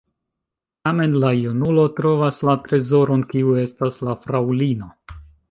[0.87, 4.91] Tamen la junulo trovas la trezoron, kiu estas la fraŭlino.